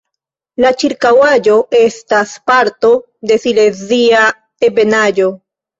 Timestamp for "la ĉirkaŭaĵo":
0.63-1.59